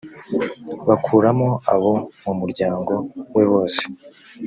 [0.87, 1.91] bakuramo abo
[2.23, 2.93] mu muryango
[3.35, 3.81] we bose